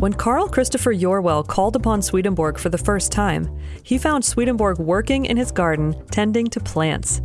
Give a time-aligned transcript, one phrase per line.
[0.00, 5.26] When Carl Christopher Gjörwell called upon Swedenborg for the first time, he found Swedenborg working
[5.26, 7.20] in his garden tending to plants.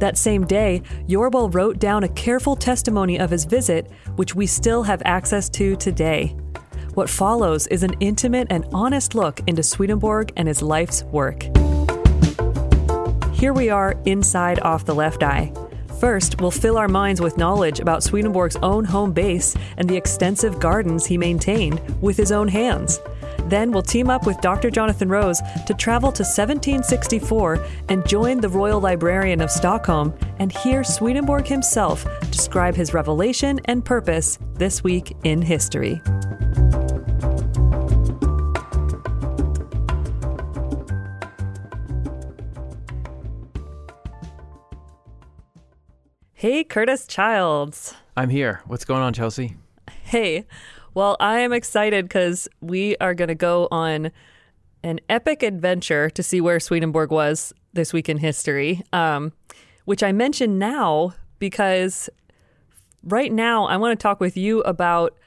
[0.00, 4.82] That same day, Gjörwell wrote down a careful testimony of his visit, which we still
[4.84, 6.34] have access to today.
[6.94, 11.42] What follows is an intimate and honest look into Swedenborg and his life's work.
[13.34, 15.52] Here we are inside Off the Left Eye.
[16.00, 20.60] First, we'll fill our minds with knowledge about Swedenborg's own home base and the extensive
[20.60, 23.00] gardens he maintained with his own hands.
[23.46, 24.70] Then we'll team up with Dr.
[24.70, 30.84] Jonathan Rose to travel to 1764 and join the Royal Librarian of Stockholm and hear
[30.84, 36.02] Swedenborg himself describe his revelation and purpose this week in history.
[46.46, 47.96] Hey, Curtis Childs.
[48.16, 48.60] I'm here.
[48.66, 49.56] What's going on, Chelsea?
[50.04, 50.46] Hey,
[50.94, 54.12] well, I am excited because we are going to go on
[54.84, 59.32] an epic adventure to see where Swedenborg was this week in history, um,
[59.86, 62.08] which I mention now because
[63.02, 65.18] right now I want to talk with you about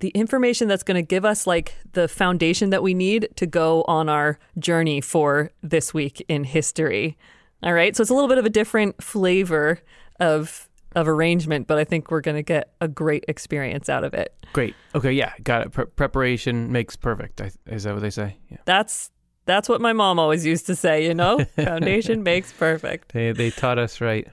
[0.00, 3.84] the information that's going to give us like the foundation that we need to go
[3.86, 7.18] on our journey for this week in history.
[7.62, 9.82] All right, so it's a little bit of a different flavor
[10.22, 14.12] of of arrangement, but I think we're going to get a great experience out of
[14.12, 14.34] it.
[14.52, 14.74] Great.
[14.94, 15.12] Okay.
[15.12, 15.32] Yeah.
[15.42, 15.72] Got it.
[15.72, 17.40] Pre- preparation makes perfect.
[17.40, 18.36] I, is that what they say?
[18.50, 18.58] Yeah.
[18.66, 19.10] That's
[19.44, 21.06] that's what my mom always used to say.
[21.06, 23.12] You know, foundation makes perfect.
[23.12, 24.28] They they taught us right.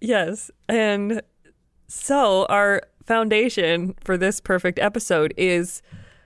[0.00, 1.22] Yes, and
[1.88, 5.82] so our foundation for this perfect episode is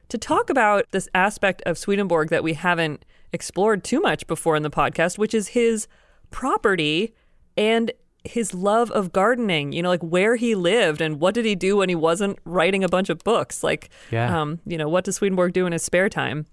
[0.08, 4.62] to talk about this aspect of Swedenborg that we haven't explored too much before in
[4.62, 5.88] the podcast, which is his
[6.30, 7.14] property
[7.56, 7.92] and
[8.24, 11.78] his love of gardening, you know, like where he lived and what did he do
[11.78, 13.64] when he wasn't writing a bunch of books?
[13.64, 14.40] Like, yeah.
[14.40, 16.46] um, you know, what does Swedenborg do in his spare time?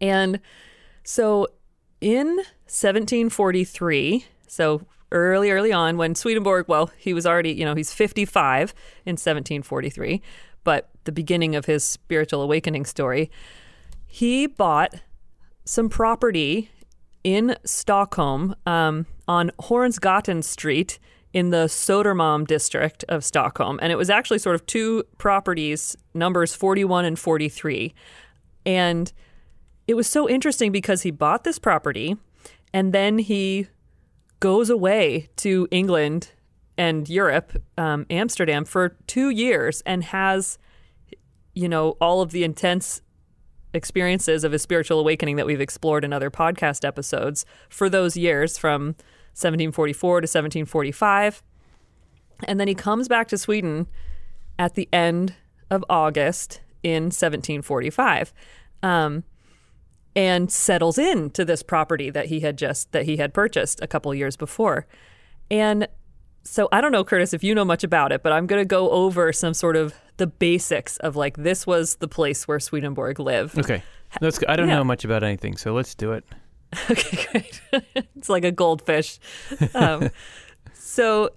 [0.00, 0.40] And
[1.02, 1.48] so
[2.00, 2.26] in
[2.66, 8.72] 1743, so early, early on, when Swedenborg, well, he was already, you know, he's 55
[9.04, 10.22] in 1743,
[10.64, 13.30] but the beginning of his spiritual awakening story,
[14.06, 14.94] he bought
[15.64, 16.70] some property
[17.24, 20.98] in Stockholm um, on Hornsgatan Street
[21.32, 23.78] in the Södermalm district of Stockholm.
[23.82, 27.94] And it was actually sort of two properties, numbers 41 and 43.
[28.64, 29.12] And
[29.86, 32.16] it was so interesting because he bought this property
[32.72, 33.68] and then he
[34.40, 36.32] goes away to England
[36.76, 40.58] and Europe, um, Amsterdam, for two years and has,
[41.54, 43.02] you know, all of the intense
[43.74, 48.56] experiences of his spiritual awakening that we've explored in other podcast episodes for those years
[48.56, 48.94] from
[49.34, 51.42] 1744 to 1745.
[52.44, 53.86] And then he comes back to Sweden
[54.58, 55.34] at the end
[55.70, 58.32] of August in 1745.
[58.82, 59.24] Um,
[60.16, 63.86] and settles in to this property that he had just that he had purchased a
[63.86, 64.86] couple years before.
[65.50, 65.86] And
[66.48, 68.66] so I don't know, Curtis, if you know much about it, but I'm going to
[68.66, 73.20] go over some sort of the basics of like this was the place where Swedenborg
[73.20, 73.58] lived.
[73.58, 73.82] Okay,
[74.20, 74.38] let's.
[74.38, 74.46] Go.
[74.48, 74.76] I don't yeah.
[74.76, 76.24] know much about anything, so let's do it.
[76.90, 77.62] Okay, great.
[78.14, 79.18] it's like a goldfish.
[79.72, 80.10] Um,
[80.74, 81.30] so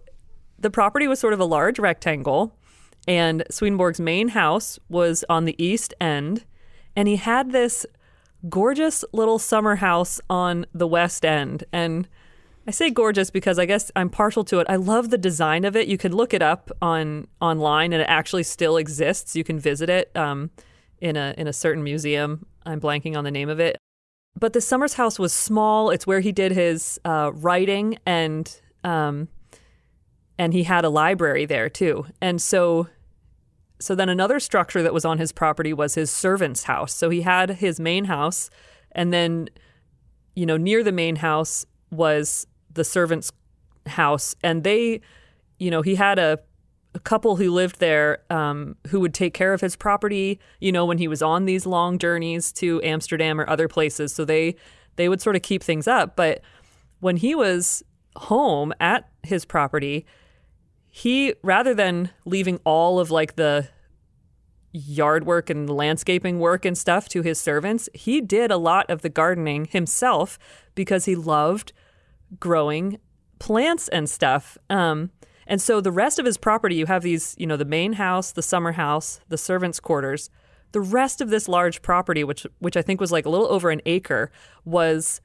[0.60, 2.54] the property was sort of a large rectangle,
[3.08, 6.44] and Swedenborg's main house was on the east end,
[6.98, 7.86] and he had this
[8.50, 12.10] gorgeous little summer house on the west end, and
[12.72, 14.68] I say gorgeous because I guess I'm partial to it.
[14.70, 15.90] I love the design of it.
[15.90, 19.36] You can look it up on online, and it actually still exists.
[19.36, 20.52] You can visit it um,
[21.02, 22.46] in a in a certain museum.
[22.66, 23.78] I'm blanking on the name of it.
[24.40, 25.90] But the Summers house was small.
[25.90, 28.50] It's where he did his uh, writing, and
[28.86, 29.28] um,
[30.38, 32.06] and he had a library there too.
[32.22, 32.88] And so,
[33.82, 36.94] so then another structure that was on his property was his servant's house.
[36.94, 38.50] So he had his main house,
[38.94, 39.50] and then,
[40.36, 43.32] you know, near the main house was the servant's
[43.88, 45.02] house, and they,
[45.58, 46.40] you know, he had a
[46.94, 50.86] a couple who lived there um, who would take care of his property, you know,
[50.86, 54.14] when he was on these long journeys to Amsterdam or other places.
[54.14, 54.56] So they
[54.98, 56.16] they would sort of keep things up.
[56.16, 56.42] But
[57.00, 57.84] when he was
[58.18, 60.06] home at his property,
[60.90, 63.70] he rather than leaving all of like the
[64.74, 69.02] yard work and landscaping work and stuff to his servants, he did a lot of
[69.02, 70.38] the gardening himself
[70.76, 71.74] because he loved
[72.40, 73.00] growing
[73.40, 74.58] plants and stuff.
[74.70, 75.12] Um,
[75.48, 78.32] and so the rest of his property, you have these, you know, the main house,
[78.32, 80.30] the summer house, the servants' quarters.
[80.72, 83.72] The rest of this large property, which which I think was like a little over
[83.72, 84.32] an acre,
[84.64, 85.20] was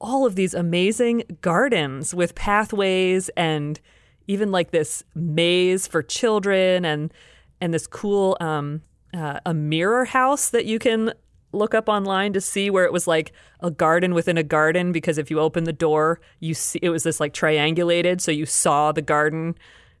[0.00, 3.80] all of these amazing gardens with pathways and
[4.28, 7.12] even like this maze for children and
[7.60, 8.82] and this cool um,
[9.14, 11.12] uh, a mirror house that you can
[11.56, 15.18] look up online to see where it was like a garden within a garden because
[15.18, 18.92] if you open the door you see it was this like triangulated so you saw
[18.92, 19.54] the garden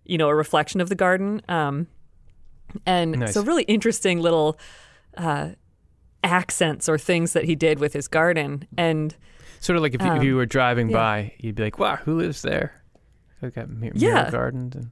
[0.04, 1.86] you know a reflection of the garden um,
[2.84, 3.34] and Nice.
[3.34, 4.58] so really interesting little
[5.16, 5.50] uh,
[6.22, 9.16] accents or things that he did with his garden and
[9.60, 10.96] Sort of like if you, if Um, you were driving yeah.
[10.96, 12.82] by, you'd be like, "Wow, who lives there?"
[13.40, 14.14] They've got mir- Yeah.
[14.14, 14.90] mirror gardens and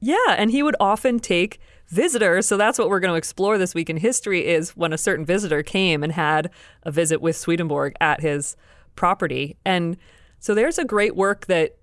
[0.00, 2.46] Yeah, and he would often take visitors.
[2.46, 5.24] So that's what we're going to explore this week in history is when a certain
[5.24, 6.50] visitor came and had
[6.84, 8.56] a visit with Swedenborg at his
[8.96, 9.56] property.
[9.64, 9.96] And
[10.38, 11.76] so there's a great work that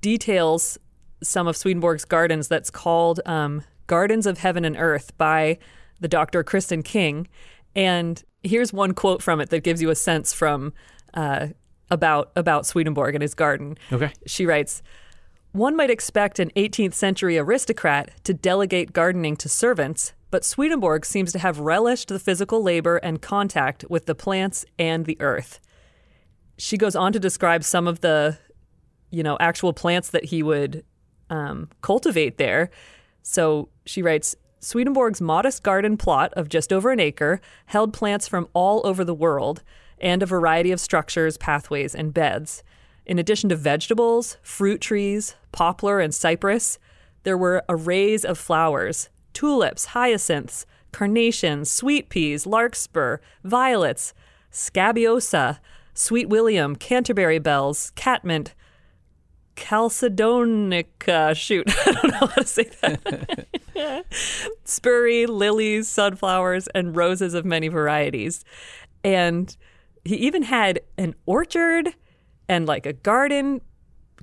[0.00, 0.78] details
[1.22, 5.58] some of Swedenborg's gardens that's called um, Gardens of Heaven and Earth by
[6.00, 6.42] the Dr.
[6.42, 7.28] Kristen King.
[7.74, 10.72] And here's one quote from it that gives you a sense from
[11.14, 11.48] uh,
[11.90, 13.78] about about Swedenborg and his garden.
[13.92, 14.12] okay.
[14.26, 14.82] She writes,
[15.56, 21.32] one might expect an 18th century aristocrat to delegate gardening to servants, but Swedenborg seems
[21.32, 25.60] to have relished the physical labor and contact with the plants and the earth.
[26.58, 28.38] She goes on to describe some of the,
[29.10, 30.84] you know, actual plants that he would
[31.30, 32.70] um, cultivate there.
[33.22, 38.48] So she writes Swedenborg's modest garden plot of just over an acre held plants from
[38.52, 39.62] all over the world
[39.98, 42.62] and a variety of structures, pathways, and beds.
[43.06, 46.78] In addition to vegetables, fruit trees, poplar, and cypress,
[47.22, 54.14] there were arrays of flowers tulips, hyacinths, carnations, sweet peas, larkspur, violets,
[54.50, 55.60] scabiosa,
[55.94, 58.54] sweet william, Canterbury bells, catmint,
[59.56, 61.36] Chalcedonica.
[61.36, 64.06] Shoot, I don't know how to say that.
[64.64, 68.44] Spurry, lilies, sunflowers, and roses of many varieties.
[69.04, 69.54] And
[70.04, 71.94] he even had an orchard
[72.48, 73.60] and like a garden,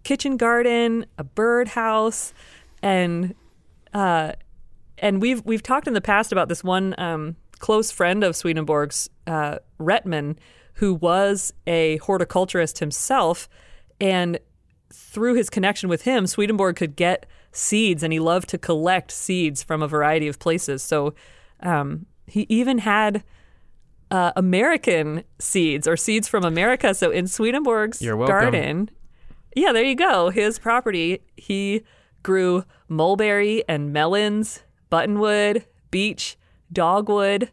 [0.04, 2.34] kitchen garden, a birdhouse,
[2.82, 3.36] and
[3.94, 4.34] uh,
[4.98, 9.10] and we've we've talked in the past about this one um, close friend of Swedenborg's,
[9.28, 10.38] uh, Retman,
[10.76, 13.48] who was a horticulturist himself,
[14.00, 14.40] and
[14.92, 19.64] through his connection with him, Swedenborg could get seeds, and he loved to collect seeds
[19.64, 20.84] from a variety of places.
[20.84, 21.14] So
[21.62, 23.24] um, he even had
[24.14, 26.94] uh, American seeds or seeds from America.
[26.94, 28.92] So in Swedenborg's garden,
[29.56, 30.30] yeah, there you go.
[30.30, 31.84] His property, he
[32.22, 34.62] grew mulberry and melons,
[34.92, 36.38] buttonwood, beech,
[36.72, 37.52] dogwood.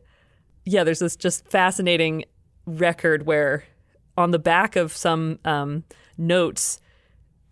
[0.67, 2.27] Yeah, there's this just fascinating
[2.67, 3.65] record where
[4.19, 5.85] on the back of some um,
[6.19, 6.79] notes,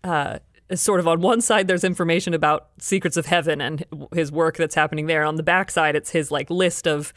[0.03, 0.37] uh,
[0.75, 4.75] sort of on one side there's information about secrets of heaven and his work that's
[4.75, 7.11] happening there on the back side it's his like list of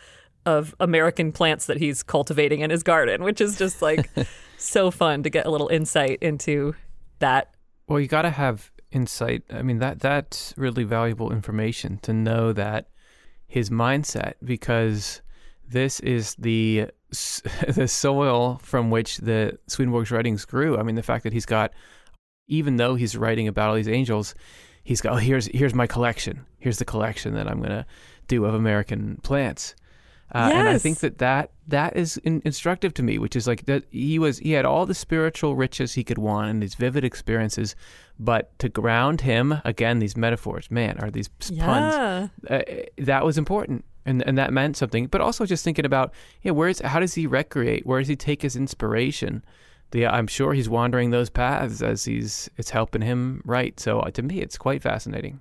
[0.46, 4.10] of american plants that he's cultivating in his garden which is just like
[4.58, 6.74] so fun to get a little insight into
[7.22, 7.54] that
[7.86, 9.42] Well, you got to have insight.
[9.50, 12.88] I mean, that that's really valuable information to know that
[13.46, 15.22] his mindset because
[15.66, 16.88] this is the
[17.68, 20.78] the soil from which the Swedenborg's writings grew.
[20.78, 21.72] I mean, the fact that he's got
[22.48, 24.34] even though he's writing about all these angels,
[24.84, 26.44] he's got oh, here's here's my collection.
[26.58, 27.86] Here's the collection that I'm going to
[28.28, 29.74] do of American plants.
[30.34, 33.66] Uh, And I think that that, that is in, instructive to me, which is like
[33.66, 37.04] that he was he had all the spiritual riches he could want and these vivid
[37.04, 37.76] experiences,
[38.18, 42.28] but to ground him again, these metaphors, man, are these puns yeah.
[42.48, 42.62] uh,
[42.98, 43.84] that was important.
[44.04, 45.06] And and that meant something.
[45.06, 48.42] But also just thinking about yeah where's how does he recreate where does he take
[48.42, 49.44] his inspiration?
[49.92, 53.78] The i'm sure he's wandering those paths as he's it's helping him write.
[53.78, 55.40] So uh, to me it's quite fascinating.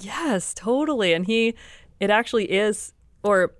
[0.00, 1.12] Yes, totally.
[1.12, 1.54] And he,
[2.00, 3.54] it actually is, or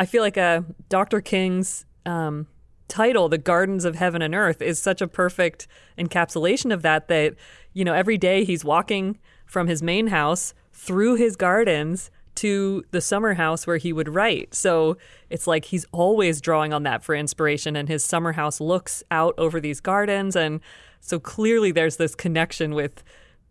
[0.00, 1.20] I feel like uh, Dr.
[1.20, 2.46] King's um,
[2.88, 7.08] title, The Gardens of Heaven and Earth, is such a perfect encapsulation of that.
[7.08, 7.34] That,
[7.74, 13.02] you know, every day he's walking from his main house through his gardens to the
[13.02, 14.54] summer house where he would write.
[14.54, 14.96] So
[15.28, 19.34] it's like he's always drawing on that for inspiration, and his summer house looks out
[19.36, 20.34] over these gardens.
[20.34, 20.60] And
[21.00, 23.04] so clearly there's this connection with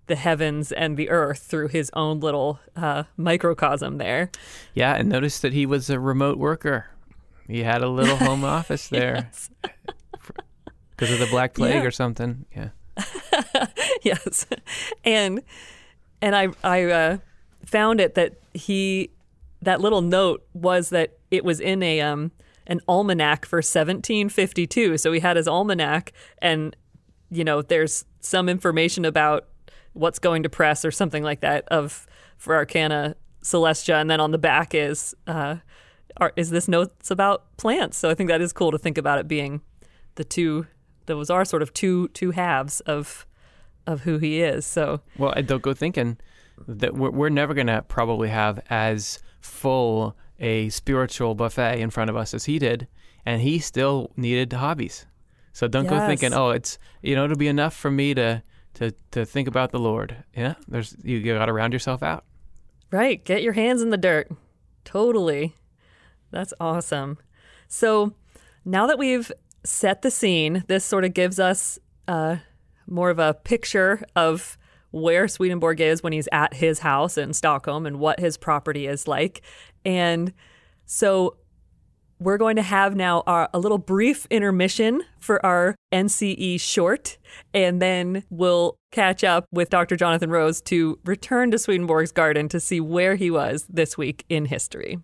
[0.10, 4.30] the heavens and the earth through his own little uh, microcosm there.
[4.74, 6.88] yeah and notice that he was a remote worker
[7.48, 9.30] he had a little home office there
[10.92, 11.84] because of the black plague Yeah.
[11.84, 12.70] or something yeah
[14.04, 14.46] yes,
[15.06, 15.42] and
[16.22, 17.18] and I I uh,
[17.66, 19.12] found it that he
[19.62, 22.32] that little note was that it was in a um
[22.68, 24.98] an almanac for 1752.
[24.98, 26.12] So he had his almanac,
[26.42, 26.76] and
[27.32, 29.48] you know there's some information about
[30.00, 34.32] what's going to press or something like that of for Arcana Celestia, and then on
[34.32, 35.58] the back is uh,
[36.18, 37.98] are, is this notes about plants.
[37.98, 39.62] So I think that is cool to think about it being
[40.16, 40.68] the two
[41.06, 43.26] those are sort of two two halves of
[43.88, 44.66] of who he is.
[44.66, 46.18] So Well, don't go thinking
[46.68, 52.10] that we're, we're never going to probably have as full a spiritual buffet in front
[52.10, 52.88] of us as he did,
[53.26, 55.06] and he still needed hobbies.
[55.52, 58.44] So don't go thinking, oh, it's you know it'll be enough for me to
[58.80, 60.24] to to think about the Lord.
[60.36, 62.24] Yeah, there's you got to round yourself out.
[62.92, 63.24] Right.
[63.24, 64.32] Get your hands in the dirt.
[64.84, 65.54] Totally.
[66.32, 67.20] That's awesome.
[67.68, 68.14] So
[68.66, 69.32] now that we've
[69.64, 72.38] set the scene, this sort of gives us uh,
[72.88, 74.58] more of a picture of
[74.92, 79.08] where Swedenborg is when he's at his house in Stockholm and what his property is
[79.08, 79.42] like.
[79.86, 80.34] And
[80.86, 81.36] so
[82.20, 87.18] we're going to have now our, a little brief intermission for our NCE short,
[87.54, 89.96] and then we'll catch up with Dr.
[89.96, 94.46] Jonathan Rose to return to Swedenborg's garden to see where he was this week in
[94.46, 95.00] history.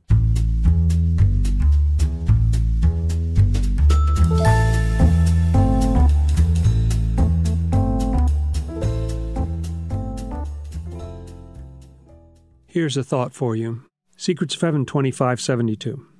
[12.67, 13.83] Here's a thought for you
[14.17, 16.14] Secrets of Heaven 2572.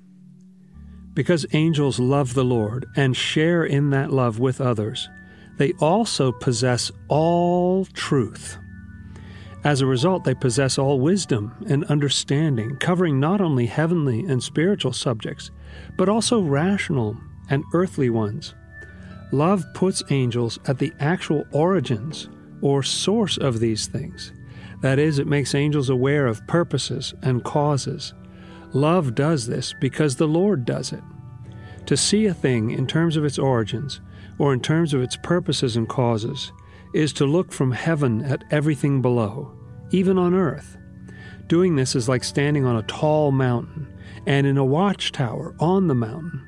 [1.16, 5.08] Because angels love the Lord and share in that love with others,
[5.56, 8.58] they also possess all truth.
[9.64, 14.92] As a result, they possess all wisdom and understanding, covering not only heavenly and spiritual
[14.92, 15.50] subjects,
[15.96, 17.16] but also rational
[17.48, 18.54] and earthly ones.
[19.32, 22.28] Love puts angels at the actual origins
[22.60, 24.32] or source of these things.
[24.82, 28.12] That is, it makes angels aware of purposes and causes.
[28.72, 31.02] Love does this because the Lord does it.
[31.86, 34.00] To see a thing in terms of its origins,
[34.38, 36.52] or in terms of its purposes and causes,
[36.92, 39.52] is to look from heaven at everything below,
[39.90, 40.76] even on earth.
[41.46, 43.86] Doing this is like standing on a tall mountain
[44.26, 46.46] and in a watchtower on the mountain.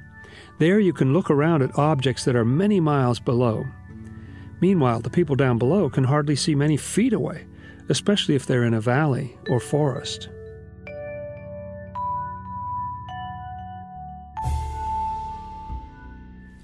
[0.58, 3.64] There you can look around at objects that are many miles below.
[4.60, 7.46] Meanwhile, the people down below can hardly see many feet away,
[7.88, 10.28] especially if they're in a valley or forest.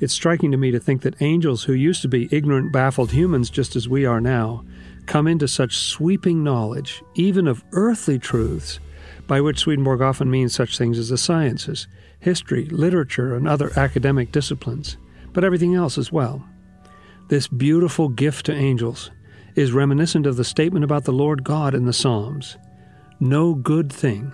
[0.00, 3.50] It's striking to me to think that angels who used to be ignorant, baffled humans
[3.50, 4.64] just as we are now
[5.06, 8.80] come into such sweeping knowledge, even of earthly truths,
[9.26, 11.86] by which Swedenborg often means such things as the sciences,
[12.18, 14.96] history, literature, and other academic disciplines,
[15.32, 16.44] but everything else as well.
[17.28, 19.10] This beautiful gift to angels
[19.54, 22.56] is reminiscent of the statement about the Lord God in the Psalms
[23.20, 24.32] No good thing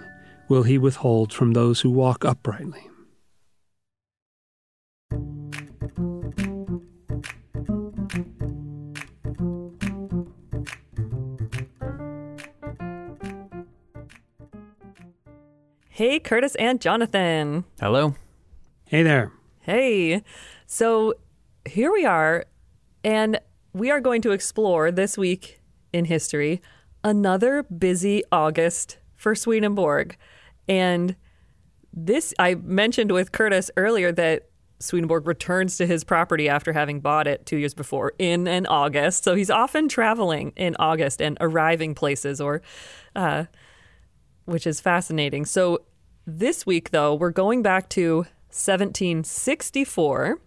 [0.48, 2.89] will he withhold from those who walk uprightly.
[16.00, 17.64] Hey, Curtis and Jonathan.
[17.78, 18.14] Hello.
[18.86, 19.32] Hey there.
[19.58, 20.22] Hey.
[20.64, 21.12] So
[21.68, 22.46] here we are,
[23.04, 23.38] and
[23.74, 25.60] we are going to explore this week
[25.92, 26.62] in history
[27.04, 30.16] another busy August for Swedenborg.
[30.66, 31.16] And
[31.92, 37.26] this, I mentioned with Curtis earlier that Swedenborg returns to his property after having bought
[37.26, 39.22] it two years before in an August.
[39.22, 42.62] So he's often traveling in August and arriving places, or
[43.14, 43.44] uh,
[44.46, 45.44] which is fascinating.
[45.44, 45.80] So
[46.38, 48.18] this week, though, we're going back to
[48.50, 50.40] 1764.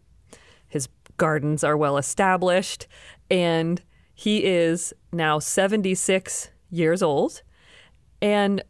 [0.68, 0.88] His
[1.18, 2.88] gardens are well established,
[3.30, 3.82] and
[4.13, 7.42] he is now 76 years old.
[8.22, 8.63] And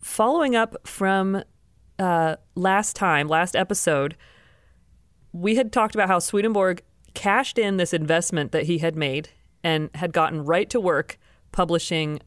[0.00, 1.42] following up from
[1.98, 4.16] uh, last time, last episode,
[5.32, 6.82] we had talked about how Swedenborg
[7.14, 9.30] cashed in this investment that he had made
[9.64, 11.18] and had gotten right to work
[11.50, 12.20] publishing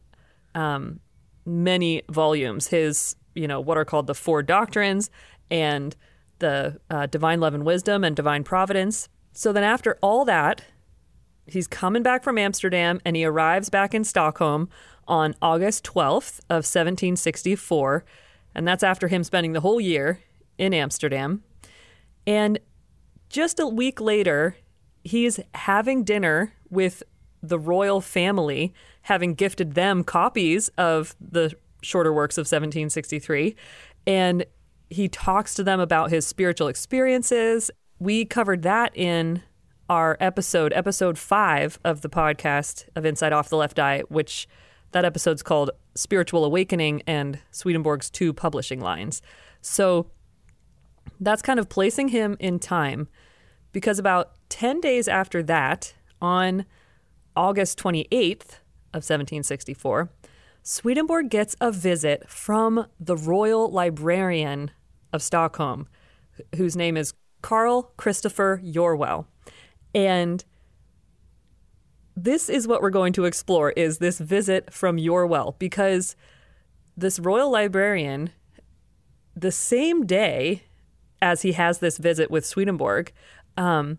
[0.54, 1.00] um,
[1.46, 2.68] many volumes.
[2.68, 5.10] His, you know, what are called the Four Doctrines
[5.50, 5.96] and
[6.38, 9.08] the uh, Divine Love and Wisdom and Divine Providence.
[9.32, 10.62] So then, after all that,
[11.46, 14.68] he's coming back from Amsterdam and he arrives back in Stockholm
[15.08, 18.04] on August 12th of 1764.
[18.54, 20.20] And that's after him spending the whole year
[20.58, 21.42] in Amsterdam.
[22.26, 22.58] And
[23.28, 24.56] just a week later,
[25.02, 27.02] he's having dinner with
[27.42, 28.72] the royal family,
[29.02, 33.54] having gifted them copies of the shorter works of 1763.
[34.06, 34.44] And
[34.90, 37.70] he talks to them about his spiritual experiences.
[37.98, 39.42] We covered that in
[39.88, 44.48] our episode, episode five of the podcast of Inside Off the Left Eye, which
[44.92, 49.22] that episode's called Spiritual Awakening and Swedenborg's Two Publishing Lines.
[49.60, 50.10] So
[51.20, 53.08] that's kind of placing him in time
[53.72, 56.64] because about 10 days after that, on
[57.34, 58.60] August 28th
[58.94, 60.10] of 1764,
[60.62, 64.70] Swedenborg gets a visit from the royal librarian
[65.12, 65.88] of Stockholm,
[66.56, 69.26] whose name is Carl Christopher Gjörwell.
[69.94, 70.44] And
[72.16, 76.14] this is what we're going to explore is this visit from Gjörwell because
[76.96, 78.30] this royal librarian
[79.34, 80.62] the same day
[81.22, 83.12] as he has this visit with Swedenborg,
[83.56, 83.98] um,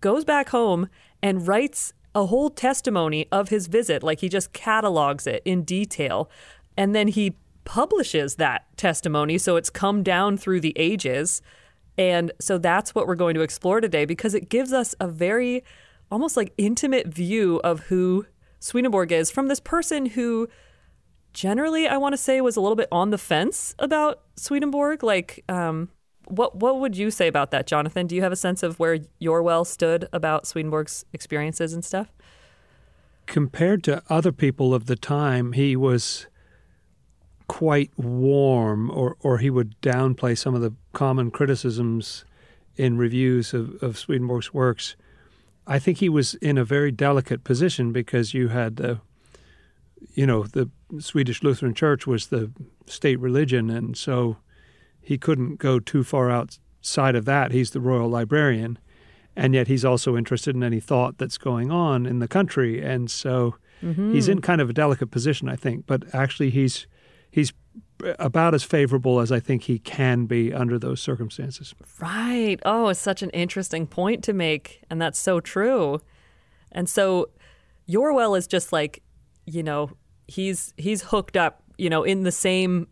[0.00, 0.88] goes back home
[1.22, 4.02] and writes a whole testimony of his visit.
[4.02, 6.30] Like he just catalogs it in detail.
[6.76, 9.38] And then he publishes that testimony.
[9.38, 11.42] So it's come down through the ages.
[11.96, 15.64] And so that's what we're going to explore today because it gives us a very
[16.10, 18.26] almost like intimate view of who
[18.58, 20.48] Swedenborg is from this person who
[21.32, 25.02] generally I want to say was a little bit on the fence about Swedenborg.
[25.02, 25.90] Like, um,
[26.30, 28.06] what what would you say about that, Jonathan?
[28.06, 32.12] Do you have a sense of where Gjörwell stood about Swedenborg's experiences and stuff?
[33.26, 36.26] Compared to other people of the time, he was
[37.48, 42.24] quite warm, or or he would downplay some of the common criticisms
[42.76, 44.96] in reviews of, of Swedenborg's works.
[45.66, 49.00] I think he was in a very delicate position because you had the,
[50.14, 52.50] you know, the Swedish Lutheran Church was the
[52.86, 54.38] state religion, and so
[55.00, 57.52] he couldn't go too far outside of that.
[57.52, 58.78] He's the royal librarian,
[59.36, 63.10] and yet he's also interested in any thought that's going on in the country, and
[63.10, 64.12] so mm-hmm.
[64.12, 65.86] he's in kind of a delicate position, I think.
[65.86, 66.86] But actually, he's
[67.30, 67.52] he's
[68.18, 71.74] about as favorable as I think he can be under those circumstances.
[72.00, 72.58] Right.
[72.64, 76.00] Oh, it's such an interesting point to make, and that's so true.
[76.72, 77.30] And so
[77.88, 79.02] Gjörwell is just like,
[79.46, 79.90] you know,
[80.28, 82.86] he's he's hooked up, you know, in the same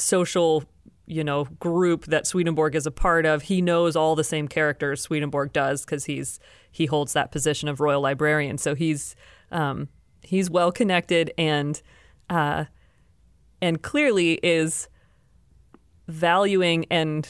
[0.00, 0.64] social
[1.06, 3.42] you know group that Swedenborg is a part of.
[3.42, 6.38] He knows all the same characters Swedenborg does because he's
[6.70, 8.58] he holds that position of royal librarian.
[8.58, 9.16] So he's
[9.50, 9.88] um,
[10.22, 11.80] he's well connected and
[12.28, 12.66] uh,
[13.60, 14.88] and clearly is
[16.06, 17.28] valuing and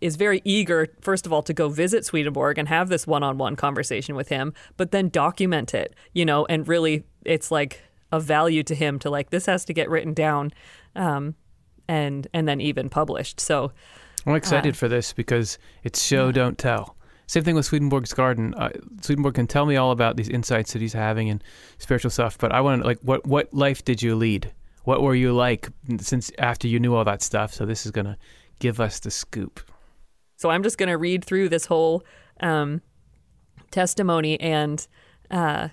[0.00, 3.38] is very eager, first of all, to go visit Swedenborg and have this one on
[3.38, 8.18] one conversation with him, but then document it, you know, and really it's like a
[8.18, 10.52] value to him to like, this has to get written down.
[10.96, 11.34] Um,
[11.90, 13.40] and and then even published.
[13.40, 13.72] So
[14.24, 16.32] I'm excited uh, for this because it's show yeah.
[16.32, 16.96] don't tell.
[17.26, 18.54] Same thing with Swedenborg's Garden.
[18.54, 18.70] Uh,
[19.02, 21.42] Swedenborg can tell me all about these insights that he's having and
[21.78, 24.52] spiritual stuff, but I want to like what what life did you lead?
[24.84, 27.52] What were you like since after you knew all that stuff?
[27.52, 28.16] So this is gonna
[28.60, 29.60] give us the scoop.
[30.36, 32.04] So I'm just gonna read through this whole
[32.40, 32.82] um,
[33.72, 34.86] testimony, and
[35.30, 35.68] uh,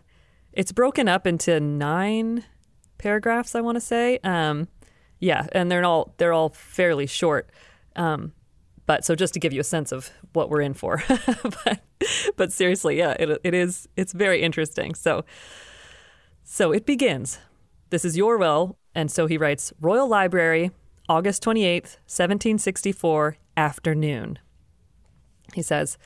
[0.52, 2.44] it's broken up into nine
[2.98, 3.54] paragraphs.
[3.54, 4.20] I want to say.
[4.24, 4.68] Um,
[5.20, 7.50] yeah, and they're all they're all fairly short.
[7.96, 8.34] Um,
[8.86, 11.04] but so just to give you a sense of what we're in for,
[11.44, 11.82] but
[12.36, 14.96] but seriously, yeah, it it is it's very interesting.
[14.96, 15.26] So
[16.44, 17.40] so it begins.
[17.90, 20.72] This is Gjörwell, and so he writes Royal Library,
[21.10, 24.40] August 28th, 1764, afternoon.
[25.54, 25.98] He says,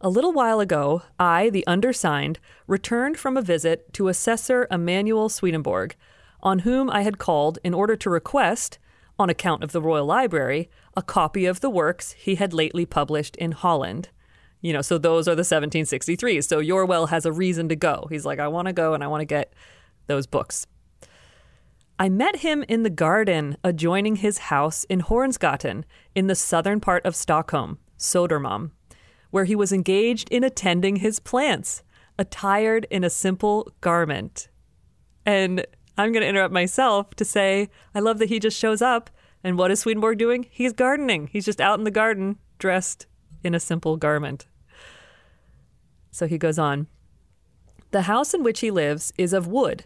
[0.00, 5.94] A little while ago, I, the undersigned, returned from a visit to Assessor Emanuel Swedenborg,
[6.42, 8.78] on whom I had called in order to request,
[9.18, 13.36] on account of the Royal Library, a copy of the works he had lately published
[13.36, 14.10] in Holland.
[14.60, 16.44] You know, so those are the 1763s.
[16.44, 18.06] So Gjörwell has a reason to go.
[18.10, 19.52] He's like, I want to go and I want to get
[20.06, 20.66] those books.
[21.98, 25.82] I met him in the garden adjoining his house in Hornsgatan
[26.14, 28.70] in the southern part of Stockholm, Södermalm,
[29.30, 31.82] where he was engaged in attending his plants,
[32.16, 34.48] attired in a simple garment.
[35.26, 35.66] And
[35.98, 39.10] I'm going to interrupt myself to say I love that he just shows up.
[39.42, 40.46] And what is Swedenborg doing?
[40.50, 41.28] He's gardening.
[41.32, 43.06] He's just out in the garden, dressed
[43.44, 44.46] in a simple garment.
[46.10, 46.86] So he goes on
[47.90, 49.84] The house in which he lives is of wood.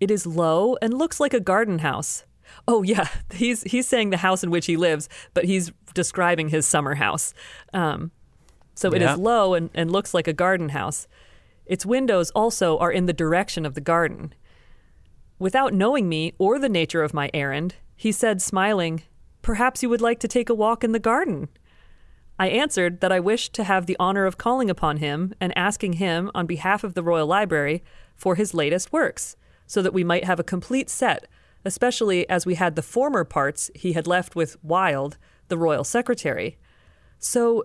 [0.00, 2.24] It is low and looks like a garden house.
[2.66, 6.66] Oh yeah, he's he's saying the house in which he lives, but he's describing his
[6.66, 7.34] summer house.
[7.72, 8.10] Um,
[8.74, 8.96] so yeah.
[8.96, 11.06] it is low and, and looks like a garden house.
[11.66, 14.34] Its windows also are in the direction of the garden.
[15.42, 19.02] Without knowing me or the nature of my errand, he said, smiling,
[19.42, 21.48] Perhaps you would like to take a walk in the garden.
[22.38, 25.94] I answered that I wished to have the honor of calling upon him and asking
[25.94, 27.82] him, on behalf of the Royal Library,
[28.14, 29.34] for his latest works,
[29.66, 31.26] so that we might have a complete set,
[31.64, 35.16] especially as we had the former parts he had left with Wilde,
[35.48, 36.56] the Royal Secretary.
[37.18, 37.64] So,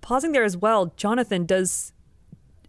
[0.00, 1.92] pausing there as well, Jonathan, does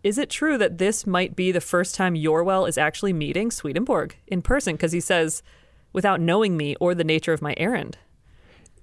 [0.09, 4.17] is it true that this might be the first time Gjörwell is actually meeting Swedenborg
[4.25, 4.73] in person?
[4.73, 5.43] Because he says,
[5.93, 7.95] without knowing me or the nature of my errand.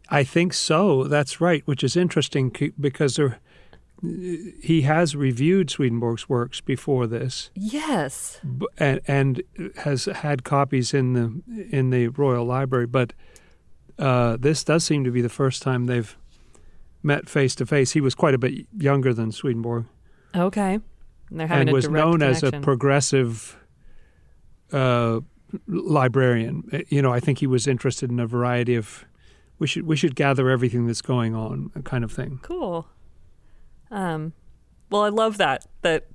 [0.08, 1.02] I think so.
[1.04, 3.40] That's right, which is interesting because there,
[4.62, 7.50] he has reviewed Swedenborg's works before this.
[7.56, 8.40] Yes,
[8.78, 9.42] and and
[9.78, 11.42] has had copies in the
[11.76, 12.86] in the Royal Library.
[12.86, 13.14] But
[13.98, 16.16] uh, this does seem to be the first time they've
[17.02, 17.90] met face to face.
[17.90, 19.86] He was quite a bit younger than Swedenborg.
[20.32, 20.78] Okay
[21.30, 22.48] and was known connection.
[22.48, 23.58] as a progressive
[24.72, 25.20] uh,
[25.66, 26.68] librarian.
[26.72, 29.04] Uh, you know, I think he was interested in a variety of
[29.58, 32.40] we should we should gather everything that's going on, kind of thing.
[32.42, 32.86] Cool.
[33.90, 34.32] Um,
[34.90, 36.06] well, I love that that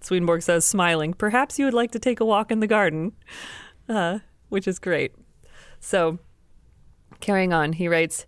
[0.00, 1.12] Swedenborg says, smiling.
[1.14, 3.12] Perhaps you would like to take a walk in the garden,
[3.88, 5.14] uh, which is great.
[5.78, 6.18] So,
[7.20, 8.26] carrying on, he writes,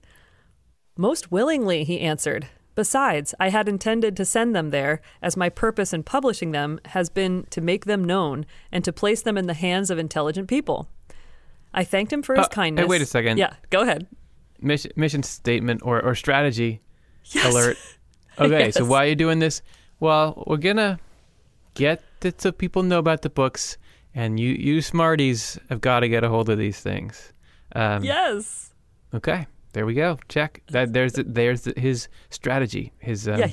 [0.97, 2.49] Most willingly, he answered.
[2.75, 7.11] Besides, I had intended to send them there, as my purpose in publishing them has
[7.11, 10.89] been to make them known and to place them in the hands of intelligent people.
[11.75, 12.89] I thanked him for his Uh, hey, kindness.
[12.89, 13.39] wait a second.
[13.39, 14.07] Yeah, go ahead.
[14.61, 16.81] Mission, mission statement or, or strategy
[17.27, 17.53] Yes.
[17.53, 17.77] alert.
[18.39, 19.61] Okay, so why are you doing this?
[20.01, 20.99] Well, we're gonna
[21.75, 23.77] get it so people know about the books,
[24.15, 27.35] and you you smarties have got to get a hold of these things.
[27.77, 28.73] Um, Yes.
[29.13, 30.19] Okay, there we go.
[30.29, 30.93] Check that.
[30.93, 32.93] There's the, there's the, his strategy.
[32.99, 33.51] His um, Yeah.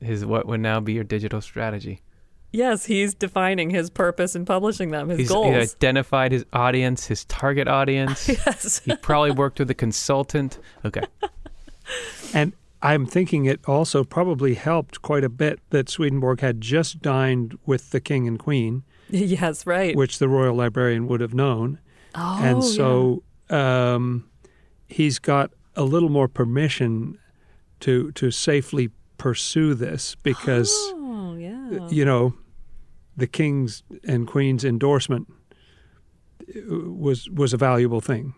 [0.00, 2.02] his what would now be your digital strategy.
[2.52, 7.24] Yes, he's defining his purpose in publishing them, his He's he identified his audience, his
[7.24, 8.28] target audience.
[8.28, 8.82] yes.
[8.84, 10.58] he probably worked with a consultant.
[10.84, 11.04] Okay.
[12.34, 17.58] And I'm thinking it also probably helped quite a bit that Swedenborg had just dined
[17.66, 19.94] with the king and queen, yes, right.
[19.94, 21.80] which the royal librarian would have known.
[22.14, 24.24] oh, and so um,
[24.92, 27.18] he's got a little more permission
[27.80, 31.88] to to safely pursue this because Oh, yeah.
[31.88, 32.34] you know
[33.16, 35.26] the king's and queen's endorsement
[36.48, 38.34] uh, was was a valuable thing.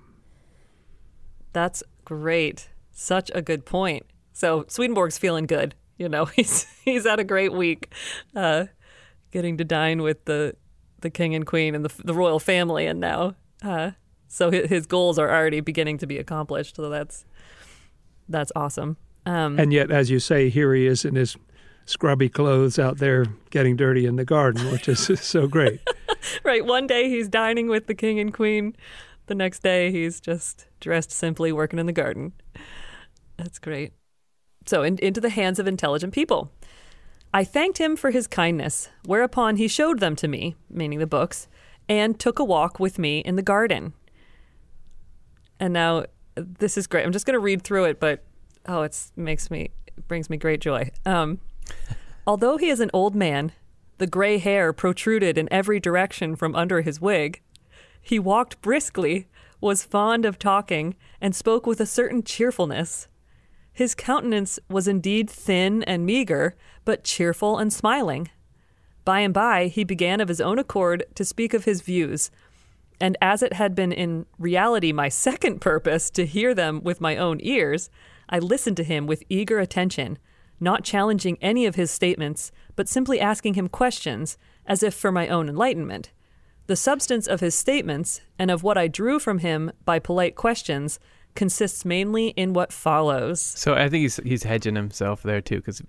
[1.52, 2.68] That's great.
[2.92, 4.04] Such a good point.
[4.32, 5.74] So Swedenborg's feeling good.
[5.98, 7.92] You know, he's he's had a great week,
[8.34, 8.66] uh,
[9.30, 10.54] getting to dine with the
[11.00, 13.92] the king and queen and the the royal family, and now uh,
[14.34, 16.74] so his, goals are already beginning to be accomplished.
[16.74, 17.24] So that's
[18.28, 18.96] that's awesome.
[19.26, 21.36] Um, And yet, as you say, here he is in his
[21.86, 25.80] scrubby clothes out there getting dirty in the garden, which is so great.
[26.44, 28.74] right, one day he's dining with the king and queen.
[29.26, 32.32] The next day he's just dressed simply working in the garden.
[33.36, 33.92] That's great.
[34.66, 36.50] So, in, into the hands of intelligent people.
[37.32, 41.46] I thanked him for his kindness, whereupon he showed them to me, meaning the books,
[41.88, 43.92] and took a walk with me in the garden.
[45.60, 46.04] And now,
[46.36, 47.04] this is great.
[47.04, 48.24] I'm just going to read through it, but
[48.66, 49.70] oh, it makes me,
[50.08, 50.90] brings me great joy.
[51.06, 51.40] Um,
[52.26, 53.52] although he is an old man,
[53.98, 57.40] the gray hair protruded in every direction from under his wig.
[58.00, 59.28] He walked briskly,
[59.60, 63.08] was fond of talking, and spoke with a certain cheerfulness.
[63.72, 68.30] His countenance was indeed thin and meager, but cheerful and smiling.
[69.04, 72.30] By and by, he began of his own accord to speak of his views,
[73.04, 77.18] and as it had been in reality my second purpose to hear them with my
[77.18, 77.90] own ears,
[78.30, 80.16] I listened to him with eager attention,
[80.58, 85.28] not challenging any of his statements, but simply asking him questions, as if for my
[85.28, 86.12] own enlightenment.
[86.66, 90.98] The substance of his statements, and of what I drew from him by polite questions,
[91.34, 93.38] consists mainly in what follows.
[93.42, 95.82] So I think he's he's hedging himself there too, because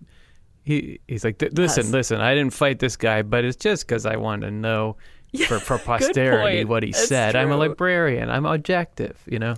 [0.65, 1.93] he he's like, listen, Yes.
[1.93, 4.97] listen, I didn't fight this guy, but it's just because I wanted to know
[5.47, 7.35] for for posterity what he That's said.
[7.35, 8.29] I'm a librarian.
[8.29, 9.21] I'm objective.
[9.25, 9.55] You know.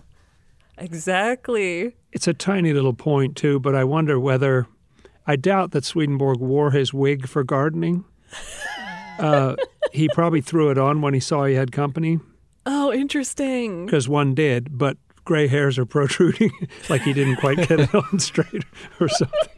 [0.78, 1.96] Exactly.
[2.12, 4.68] It's a tiny little point too, but I wonder whether
[5.26, 8.06] I doubt that Swedenborg wore his wig for gardening.
[9.20, 9.56] Uh,
[9.92, 12.20] he probably threw it on when he saw he had company,
[12.68, 13.86] Oh, interesting.
[13.88, 16.52] because one did, but gray hairs are protruding,
[16.90, 18.63] like he didn't quite get it on straight
[19.00, 19.57] or something.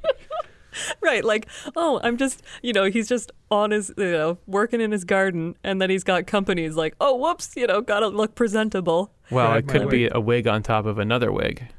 [1.01, 4.91] Right, like, oh, I'm just, you know, he's just on his, you know, working in
[4.91, 6.63] his garden, and then he's got company.
[6.63, 9.11] He's like, oh, whoops, you know, gotta look presentable.
[9.31, 11.67] Well, it my could be a wig on top of another wig.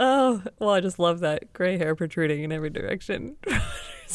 [0.00, 3.36] Oh, well, I just love that gray hair protruding in every direction.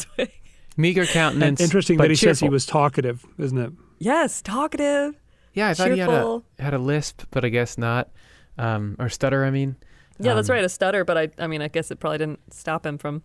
[0.78, 1.60] Meager countenance.
[1.60, 3.72] Interesting but that he says he was talkative, isn't it?
[3.98, 5.14] yes, talkative.
[5.52, 8.08] Yeah, I thought he had a had a lisp, but I guess not.
[8.56, 9.44] Um, or stutter.
[9.44, 9.76] I mean.
[10.18, 12.40] Yeah, that's Um, right, a stutter, but I, I mean, I guess it probably didn't
[12.52, 13.22] stop him from.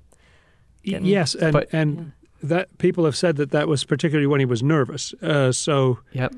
[0.84, 4.46] Getting- yes, and But- and that people have said that that was particularly when he
[4.46, 5.14] was nervous.
[5.22, 6.34] Uh, so Yep.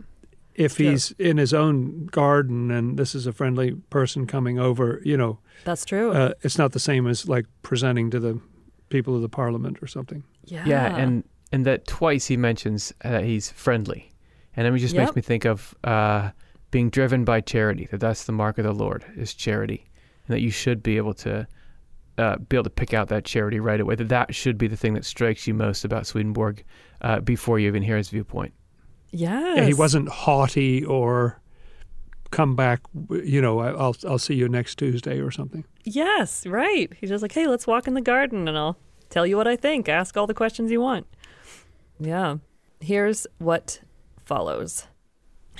[0.55, 0.91] if Yeah.
[0.91, 5.37] he's in his own garden and this is a friendly person coming over, you know,
[5.63, 6.11] That's true.
[6.11, 8.39] uh, it's not the same as like presenting to the
[8.89, 10.23] people of the parliament or something.
[10.45, 10.63] yeah.
[10.65, 14.11] Yeah, and and that twice he mentions uh, he's friendly,
[14.55, 15.01] and it just Yep.
[15.05, 16.31] makes me think of uh,
[16.71, 17.87] being driven by charity.
[17.91, 19.85] That that's the mark of the Lord is charity,
[20.27, 21.47] and that you should be able to
[22.17, 23.95] uh, be able to pick out that charity right away.
[23.95, 26.63] That that should be the thing that strikes you most about Swedenborg
[27.01, 28.53] uh, before you even hear his viewpoint.
[29.11, 29.57] Yes.
[29.57, 31.39] Yeah, he wasn't haughty or
[32.31, 32.79] come back,
[33.09, 35.65] you know, I- I'll I'll see you next Tuesday or something.
[35.83, 36.89] Yes, right.
[36.99, 38.77] He's just like, hey, let's walk in the garden and I'll
[39.09, 39.89] tell you what I think.
[39.89, 41.07] Ask all the questions you want.
[41.99, 42.37] Yeah.
[42.79, 43.81] Here's what
[44.25, 44.87] follows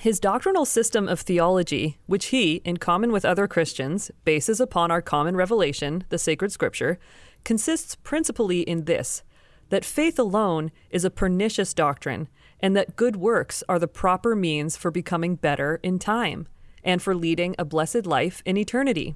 [0.01, 4.99] His doctrinal system of theology, which he, in common with other Christians, bases upon our
[4.99, 6.97] common revelation, the sacred scripture,
[7.43, 9.21] consists principally in this
[9.69, 14.75] that faith alone is a pernicious doctrine, and that good works are the proper means
[14.75, 16.47] for becoming better in time
[16.83, 19.13] and for leading a blessed life in eternity.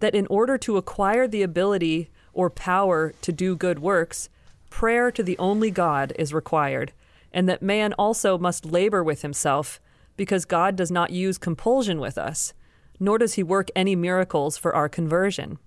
[0.00, 4.28] That in order to acquire the ability or power to do good works,
[4.70, 6.90] prayer to the only God is required,
[7.32, 9.80] and that man also must labor with himself
[10.20, 12.52] because God does not use compulsion with us,
[12.98, 15.58] nor does he work any miracles for our conversion.